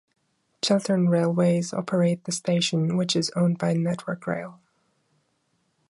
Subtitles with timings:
[0.63, 4.59] Chiltern Railways operate the station, which is owned by Network Rail.